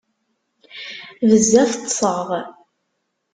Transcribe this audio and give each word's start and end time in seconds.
Bezzaf 1.29 1.71
ṭṭseɣ. 1.81 2.27